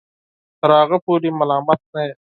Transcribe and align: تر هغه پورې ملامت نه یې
تر 0.59 0.69
هغه 0.79 0.97
پورې 1.05 1.29
ملامت 1.39 1.79
نه 1.93 2.01
یې 2.07 2.13